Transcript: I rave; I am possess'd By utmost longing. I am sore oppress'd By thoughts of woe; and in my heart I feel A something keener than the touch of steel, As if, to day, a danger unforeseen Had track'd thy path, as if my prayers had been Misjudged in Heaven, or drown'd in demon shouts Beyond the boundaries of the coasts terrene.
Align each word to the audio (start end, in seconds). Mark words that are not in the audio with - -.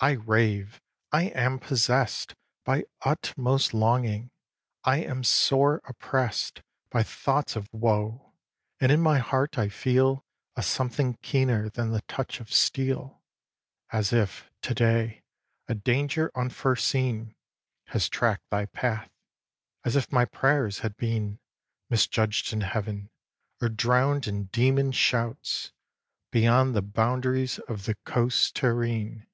I 0.00 0.12
rave; 0.12 0.80
I 1.12 1.24
am 1.26 1.58
possess'd 1.60 2.34
By 2.64 2.84
utmost 3.04 3.74
longing. 3.74 4.30
I 4.84 4.98
am 4.98 5.22
sore 5.24 5.80
oppress'd 5.86 6.62
By 6.90 7.02
thoughts 7.04 7.54
of 7.56 7.68
woe; 7.72 8.32
and 8.80 8.90
in 8.90 9.00
my 9.00 9.18
heart 9.18 9.56
I 9.58 9.68
feel 9.68 10.24
A 10.56 10.62
something 10.64 11.14
keener 11.22 11.68
than 11.68 11.90
the 11.90 12.02
touch 12.02 12.38
of 12.40 12.52
steel, 12.52 13.22
As 13.90 14.12
if, 14.12 14.50
to 14.62 14.74
day, 14.74 15.22
a 15.68 15.74
danger 15.74 16.30
unforeseen 16.34 17.34
Had 17.86 18.02
track'd 18.02 18.44
thy 18.50 18.66
path, 18.66 19.10
as 19.84 19.94
if 19.96 20.10
my 20.12 20.24
prayers 20.24 20.80
had 20.80 20.96
been 20.96 21.38
Misjudged 21.88 22.52
in 22.52 22.60
Heaven, 22.62 23.10
or 23.60 23.68
drown'd 23.68 24.26
in 24.28 24.44
demon 24.46 24.90
shouts 24.92 25.72
Beyond 26.32 26.74
the 26.74 26.82
boundaries 26.82 27.58
of 27.68 27.84
the 27.84 27.94
coasts 28.04 28.50
terrene. 28.52 29.24